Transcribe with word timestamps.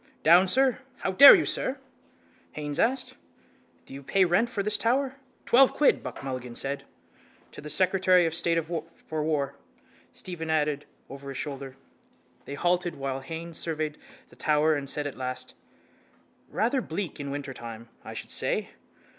—Down, 0.23 0.47
sir! 0.47 0.79
How 0.97 1.11
dare 1.11 1.35
you, 1.35 1.45
sir! 1.45 1.77
Haines 2.53 2.79
asked: 2.79 3.13
—Do 3.85 3.93
you 3.93 4.01
pay 4.01 4.25
rent 4.25 4.49
for 4.49 4.63
this 4.63 4.75
tower? 4.75 5.17
—Twelve 5.45 5.75
quid, 5.75 6.01
Buck 6.01 6.23
Mulligan 6.23 6.55
said. 6.55 6.85
—To 7.51 7.61
the 7.61 7.69
secretary 7.69 8.25
of 8.25 8.33
state 8.33 8.57
for 8.65 9.23
war, 9.23 9.55
Stephen 10.11 10.49
added 10.49 10.87
over 11.07 11.29
his 11.29 11.37
shoulder. 11.37 11.77
They 12.45 12.55
halted 12.55 12.95
while 12.95 13.19
Haines 13.19 13.59
surveyed 13.59 13.99
the 14.29 14.35
tower 14.35 14.73
and 14.73 14.89
said 14.89 15.05
at 15.05 15.17
last: 15.19 15.53
—Rather 16.49 16.81
bleak 16.81 17.19
in 17.19 17.29
wintertime, 17.29 17.87
I 18.03 18.15
should 18.15 18.31
say. 18.31 18.71